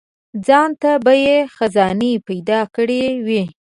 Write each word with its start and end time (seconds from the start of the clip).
ځانته 0.45 0.91
به 1.03 1.13
یې 1.25 1.37
خزانې 1.55 2.13
پیدا 2.27 2.59
کړي 2.75 3.03
وای. 3.25 3.45